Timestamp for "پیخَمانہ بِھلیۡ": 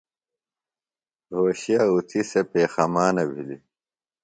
2.51-3.61